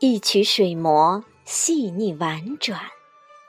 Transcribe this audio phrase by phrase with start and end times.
[0.00, 2.80] 一曲水磨细腻婉转，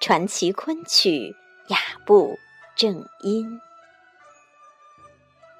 [0.02, 1.36] 传奇昆曲
[1.68, 1.78] 雅
[2.08, 2.40] 步
[2.76, 3.62] 正音。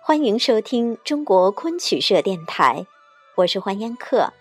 [0.02, 2.88] 欢迎收听中国昆曲社电台，
[3.36, 4.34] 我是欢烟客。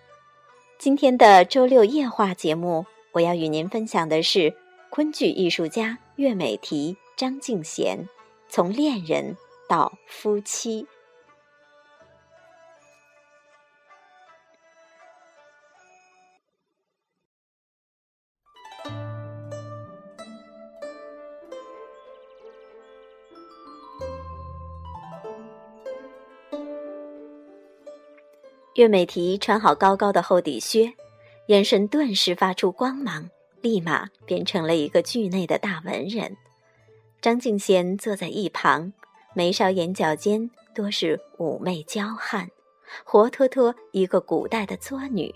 [0.78, 4.56] 今天的周六夜话节目，我要与您分享的是
[4.88, 8.08] 昆剧艺术家岳美缇、张敬贤
[8.48, 9.36] 从恋人
[9.68, 10.86] 到夫妻。
[28.78, 30.92] 岳美缇穿好高高的厚底靴，
[31.46, 33.28] 眼神顿时发出光芒，
[33.60, 36.36] 立马变成了一个剧内的大文人。
[37.20, 38.92] 张敬贤坐在一旁，
[39.34, 42.48] 眉梢眼角间多是妩媚娇憨，
[43.02, 45.34] 活脱脱一个古代的作女。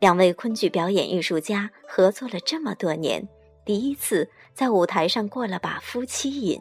[0.00, 3.28] 两位昆剧表演艺术家合作了这么多年，
[3.62, 6.58] 第一次在舞台上过了把夫妻瘾。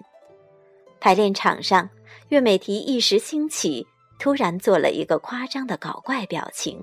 [0.99, 1.89] 排练场上，
[2.27, 3.87] 岳美缇一时兴起。
[4.21, 6.79] 突然做了一个夸张的搞怪表情，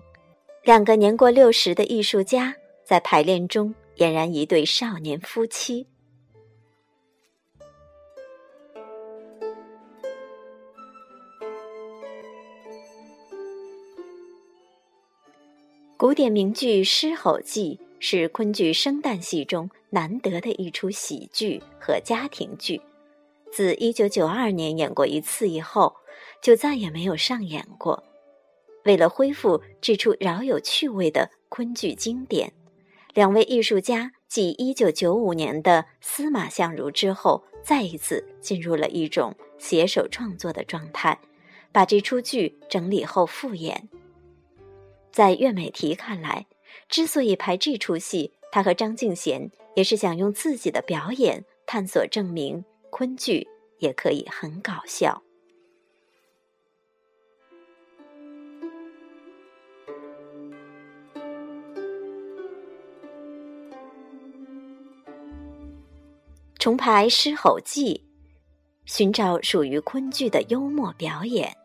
[0.65, 2.53] 两个年过六十的艺术家
[2.85, 5.87] 在排练中俨然一对少年夫妻。
[15.97, 22.83] 古典名剧《狮吼记》是昆剧生旦戏中难得的一出喜剧和家庭剧，
[23.53, 25.95] 自一九九二年演过一次以后。
[26.41, 28.03] 就再也没有上演过。
[28.85, 32.53] 为了恢复这出饶有趣味的昆剧经典，
[33.13, 41.19] 两位艺术家继1995年的《司马相如》之后，再一次进入了一种携手创作的状态，
[41.73, 43.89] 把这出剧整理后复演。
[45.11, 46.47] 在岳美缇看来，
[46.89, 53.47] 之所以排这出戏，她和张敬贤也是想用自己的表演探索证明昆剧
[53.79, 55.23] 也可以很搞笑。
[66.69, 67.95] 重排《狮吼记》，
[68.85, 71.57] 寻找属于昆剧的幽默表演。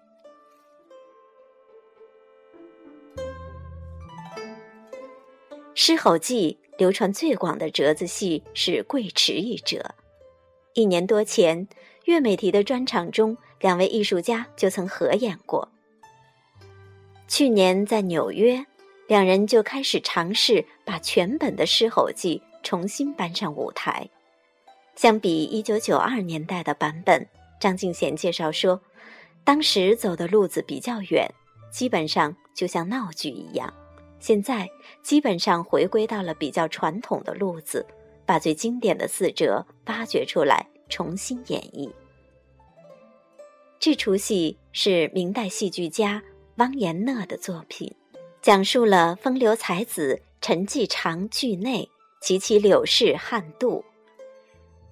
[5.76, 9.94] 《狮吼记》流传最广的折子戏是贵池一折。
[10.74, 11.68] 一年多前，
[12.06, 15.68] 岳美缇的专场中，两位艺术家就曾合演过。
[17.28, 18.66] 去年在纽约，
[19.10, 24.10] 两人就开始尝试把全本的《狮吼记》重新搬上舞台。
[24.96, 27.26] 相比一九九二年代的版本，
[27.60, 28.80] 张敬贤介绍说，
[29.44, 31.28] 当时走的路子比较远，
[31.72, 33.74] 基本上就像闹剧一样。
[34.20, 34.70] 现在
[35.02, 37.86] 基本上回归到了比较传统的路子，
[38.26, 41.92] 把最经典的四折挖掘出来，重新演绎。
[43.80, 46.24] 这出戏是明代戏剧家
[46.56, 47.94] 汪延讷的作品，
[48.42, 51.90] 讲述了风流才子陈继常剧内
[52.22, 53.84] 及其柳氏汉度。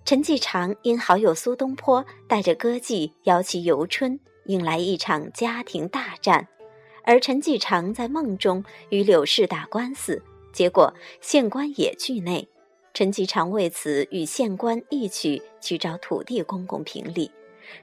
[0.04, 6.46] 陈继常因好友苏东坡带着歌妓邀其游春，引来一场家庭大战，
[7.04, 12.46] 而陈继常在梦中与柳氏打官司，结果县官也惧内，
[12.94, 17.32] 陈继常为此与县官一起去找土地公公评理，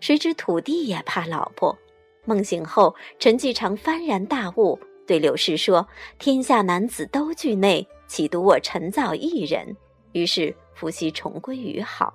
[0.00, 1.78] 谁知土地也怕老婆。
[2.26, 9.76] 梦醒后，陈继常幡然大悟，对柳氏说：“天下男子都惧内，岂独我陈造一人？”
[10.12, 10.54] 于是。
[10.78, 12.14] 夫妻重归于好。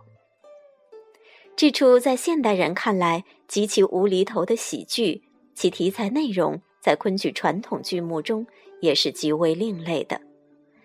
[1.58, 5.22] 这出在现代人看来极其无厘头的喜剧，
[5.54, 8.48] 其题材内容在昆曲传统剧目中
[8.80, 10.22] 也是极为另类的，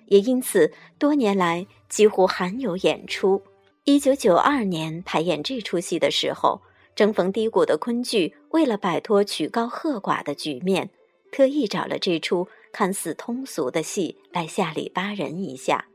[0.06, 3.40] 也因此多年来几乎罕有演出。
[3.84, 6.60] 一九九二年排演这出戏的时候，
[6.94, 10.90] 正逢低谷的昆剧为了摆脱曲高和寡的局面，
[11.32, 15.86] 特意找了这出看似通俗的戏来下里巴人一下。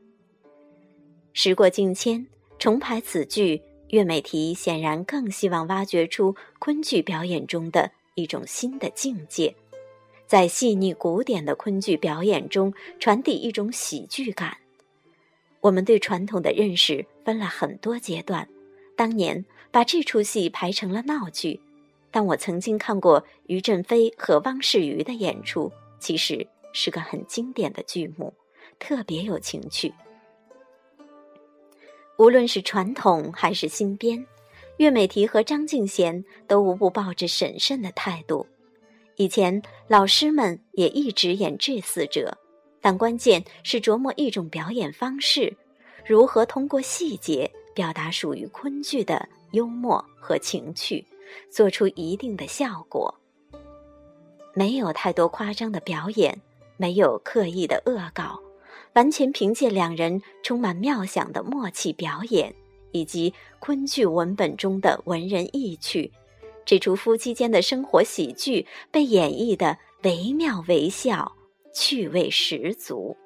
[1.36, 2.24] 时过境迁，
[2.60, 9.52] 重排此剧，岳美缇显然更希望挖掘出昆剧表演中的一种新的境界，
[10.28, 14.56] 在细腻古典的昆剧表演中传递一种喜剧感。
[15.60, 18.48] 我们对传统的认识分了很多阶段，
[18.94, 21.60] 当年把这出戏排成了闹剧，
[22.12, 28.32] 但我曾经看过于振飞和汪世瑜的演出，其实是个很经典的剧目，
[28.78, 29.92] 特别有情趣。
[32.16, 34.24] 无论是传统还是新编，
[34.76, 38.46] 岳美缇和张敬贤都无不抱着审慎的态度。
[39.16, 42.36] 以前老师们也一直演这四折，
[42.80, 45.56] 但关键是琢磨一种表演方式，
[46.04, 51.04] 如何通过细节表达属于昆剧的幽默和情趣，
[51.50, 53.12] 做出一定的效果。
[54.52, 56.40] 没有太多夸张的表演，
[56.76, 58.40] 没有刻意的恶搞，
[58.94, 62.54] 完全凭借两人充满妙想的默契表演，
[62.92, 66.10] 以及昆剧文本中的文人意趣，
[66.64, 71.30] 这出夫妻间的生活喜剧被演绎的惟妙惟肖。
[71.76, 73.16] 趣味十足。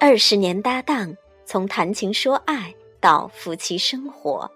[0.00, 1.14] 二十年搭档，
[1.44, 4.50] 从谈情说爱到夫妻生活。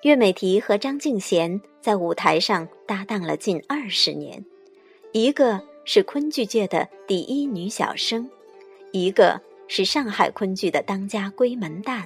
[0.00, 4.42] 岳美缇和张敬贤在舞台上搭档了近二十年，
[5.12, 5.60] 一个。
[5.82, 8.30] 是昆剧界的第一女小生，
[8.92, 12.04] 一个是上海昆剧的当家闺门旦，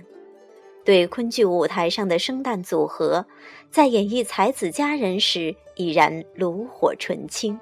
[0.84, 3.26] 对昆剧舞台上的生旦组合，
[3.70, 7.60] 在演绎才子佳人时已然炉火纯青，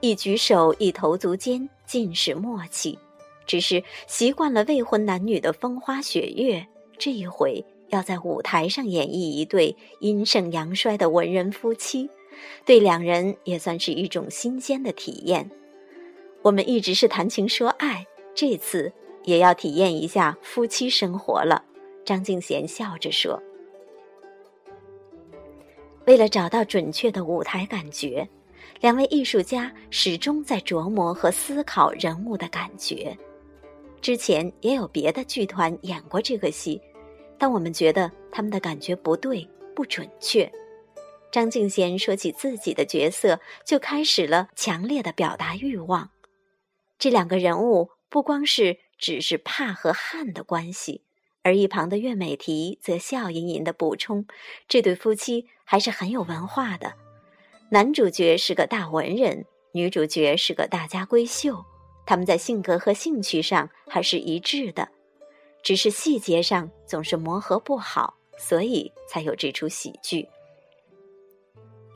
[0.00, 2.98] 一举手一投足间尽是默契。
[3.46, 6.66] 只是习惯了未婚男女的风花雪月，
[6.96, 12.08] 这一回要在舞台上演绎一对阴盛阳衰的文人夫妻。
[12.64, 15.48] 对两人也算是一种新鲜的体验。
[16.42, 18.04] 我们一直是谈情说爱，
[18.34, 18.92] 这次
[19.22, 21.64] 也要体验一下夫妻生活了。
[22.04, 23.40] 张敬贤笑着说
[26.06, 28.28] ：“为了找到准确的舞台感觉，
[28.80, 33.16] 两位艺术家始终在琢磨和思考人物的感觉。
[34.00, 36.80] 之前也有别的剧团演过这个戏，
[37.38, 40.50] 但我们觉得他们的感觉不对，不准确。”
[41.32, 46.10] 张敬贤说起自己的角色，就开始了强烈的表达欲望。
[46.98, 51.02] 这两个人物不光是只是怕和恨的关系，
[51.42, 54.26] 而一旁的岳美缇则笑吟吟的补充
[54.68, 56.94] ：“这对夫妻还是很有文化的。
[57.74, 61.64] 男主角是个大文人，女主角是个大家闺秀，
[62.06, 64.88] 他们在性格和兴趣上还是一致的，
[65.60, 70.28] 只是细节上总是磨合不好，所以才有这出喜剧。”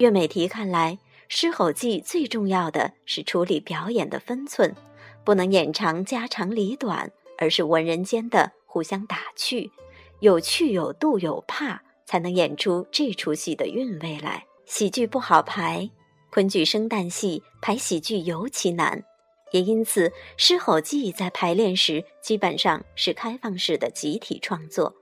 [0.01, 0.99] 岳美缇看来，
[1.29, 4.75] 《狮吼记》最重要的是处理表演的分寸，
[5.23, 7.09] 不能演长家长里短，
[7.39, 9.71] 而是文人间的互相打趣，
[10.19, 14.45] 有趣有度有怕，才能演出这出戏的韵味来。
[14.69, 15.89] 喜剧不好排，
[16.31, 19.03] 昆剧生旦戏排喜剧尤其难，
[19.51, 24.95] 也因此《狮吼记》在排练时基本上是开放式的集体创作。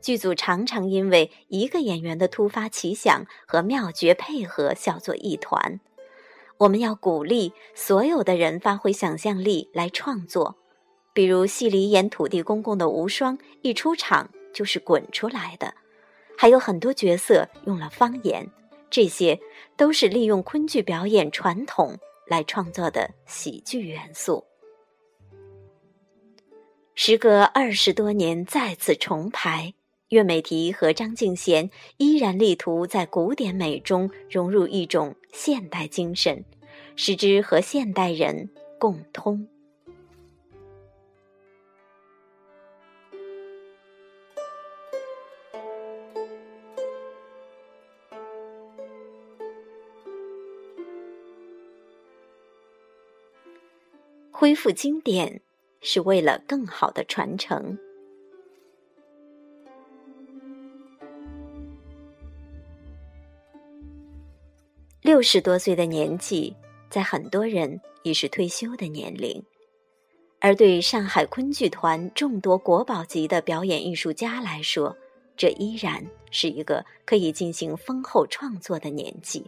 [0.00, 5.78] 剧组常常因为一个演员的突发奇想和妙绝配合笑作一团。
[6.58, 10.56] 我们要鼓励所有的人发挥想象力来创作，
[11.12, 15.68] 比如戏里演土地公公的无双，一出场就是滚出来的；
[16.36, 18.50] 还有很多角色用了方言，
[18.94, 19.40] 这些
[19.76, 21.98] 都是利用昆剧表演传统
[22.28, 24.44] 来创作的喜剧元素。
[26.94, 29.74] 时隔二十多年再次重排。
[30.10, 36.44] 岳美缇和张敬贤依然力图在古典美中融入一种现代精神，
[36.94, 38.48] 使之和现代人
[38.78, 39.48] 共通。
[54.44, 55.40] 恢复经典，
[55.80, 57.78] 是为了更好的传承。
[65.00, 66.54] 六十多岁的年纪，
[66.90, 69.42] 在很多人已是退休的年龄，
[70.40, 74.94] 而对上海昆剧团众多国宝级的表演艺术家来说，
[75.38, 79.46] 这依然是一个可以进行丰厚创作的年纪。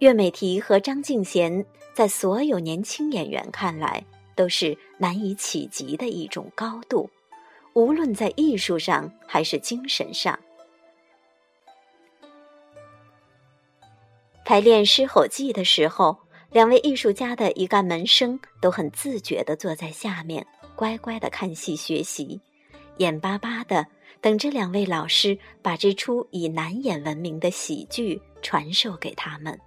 [0.00, 1.64] 岳美缇和张敬贤
[2.00, 4.02] 在所有年轻演员看来
[4.34, 7.10] 都是难以企及的一种高度，
[7.74, 10.40] 无论在艺术上还是精神上。
[14.46, 16.16] 排练《狮吼记》的时候，
[16.50, 22.40] 两位艺术家的一干门生都很自觉地坐在下面，乖乖地看戏学习，
[22.96, 23.86] 眼巴巴地
[24.22, 29.60] 等着两位老师把这出以难演闻名的喜剧传授给他们。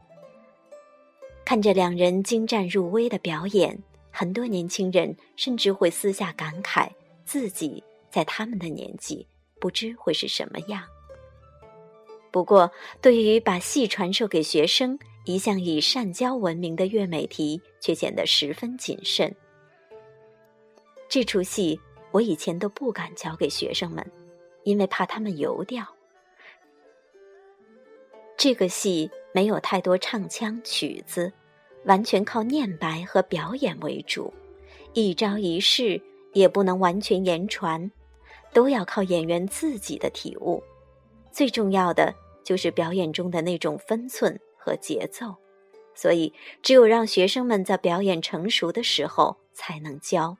[1.45, 3.77] 看着两人精湛入微的表演，
[4.11, 6.89] 很多年轻人甚至会私下感慨，
[7.25, 9.27] 自己在他们的年纪
[9.59, 10.83] 不知会是什么样。
[12.31, 12.71] 不过，
[13.01, 19.33] 对于把戏传授给学生，一向以善交闻名的岳美缇却显得十分谨慎。
[21.07, 21.79] 这出戏
[22.11, 24.03] 我以前都不敢教给学生们，
[24.63, 25.85] 因为怕他们游掉。
[28.35, 31.31] 这个戏没有太多唱腔曲子，
[31.85, 34.33] 完全靠念白和表演为主，
[34.93, 36.01] 一招一式
[36.33, 37.91] 也不能完全言传，
[38.53, 40.63] 都要靠演员自己的体悟。
[41.31, 42.13] 最重要的
[42.43, 45.35] 就是表演中的那种分寸和节奏，
[45.95, 50.37] 所以只有让学生们在表演成熟的时候才能教。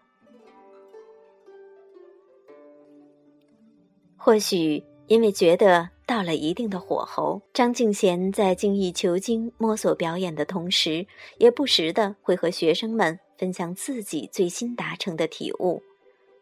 [4.15, 11.05] 或许因为觉得到了一定的火候，张敬贤在精益求精摸索表演的同时，
[11.38, 15.81] 也不时的会和学生们分享自己最新达成的体悟。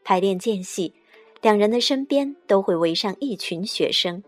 [0.04, 0.94] 排练间隙，
[1.42, 4.24] 两人的身边都会围上一群学生，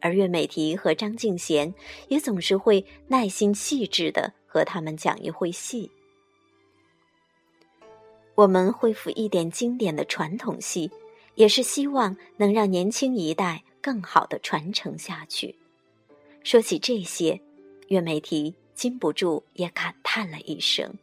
[0.00, 1.72] 而岳美缇和张敬贤
[2.08, 5.90] 也总是会耐心细致的和他们讲一回戏。
[8.34, 10.90] 我们恢复一点经典的传统戏。
[11.34, 15.56] 也是希望能让年轻一代更好的传承下去。
[16.44, 17.40] 说起这些，
[17.88, 20.94] 岳美缇禁不住也感叹了一声：“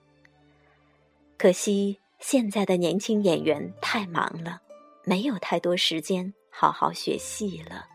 [1.38, 4.62] 可惜现在的年轻演员太忙了，
[5.04, 7.88] 没有太多时间好好学戏了。”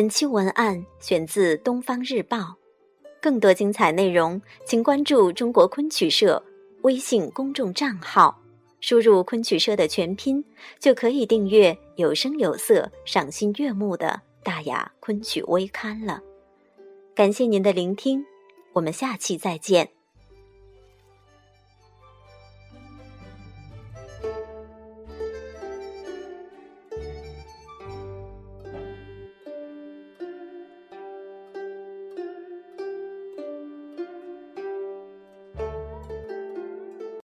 [0.00, 2.38] 本期文案选自《东方日报》，
[3.20, 6.42] 更多精彩内容，请关注中国昆曲社
[6.84, 8.40] 微信公众账号，
[8.80, 10.42] 输入“昆曲社”的全拼，
[10.78, 16.22] 就可以订阅有声有色、赏心悦目的大雅昆曲微刊了。
[17.14, 18.24] 感谢您的聆听，
[18.72, 19.86] 我们下期再见。